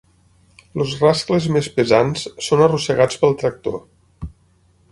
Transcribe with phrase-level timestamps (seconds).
[0.83, 3.79] Els rascles més pesants són arrossegats pel tractor.